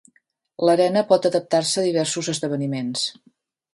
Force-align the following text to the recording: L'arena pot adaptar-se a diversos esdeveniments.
L'arena 0.69 1.03
pot 1.11 1.27
adaptar-se 1.29 1.81
a 1.81 1.85
diversos 1.91 2.31
esdeveniments. 2.37 3.05